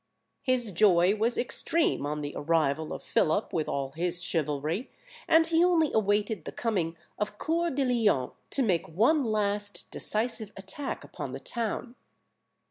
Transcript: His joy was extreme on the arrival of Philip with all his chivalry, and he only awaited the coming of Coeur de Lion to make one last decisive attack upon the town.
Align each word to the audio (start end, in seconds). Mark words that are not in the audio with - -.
His 0.41 0.71
joy 0.71 1.13
was 1.15 1.37
extreme 1.37 2.07
on 2.07 2.21
the 2.21 2.33
arrival 2.35 2.91
of 2.91 3.03
Philip 3.03 3.53
with 3.53 3.69
all 3.69 3.91
his 3.91 4.19
chivalry, 4.23 4.89
and 5.27 5.45
he 5.45 5.63
only 5.63 5.93
awaited 5.93 6.45
the 6.45 6.51
coming 6.51 6.97
of 7.19 7.37
Coeur 7.37 7.69
de 7.69 7.85
Lion 7.85 8.31
to 8.49 8.63
make 8.63 8.87
one 8.87 9.23
last 9.23 9.91
decisive 9.91 10.51
attack 10.57 11.03
upon 11.03 11.33
the 11.33 11.39
town. 11.39 11.93